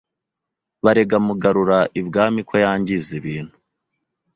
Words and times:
barega 0.83 1.15
Mugarura 1.25 1.79
ibwami 1.99 2.41
ko 2.49 2.55
yangiza 2.63 3.09
ibintu. 3.19 3.55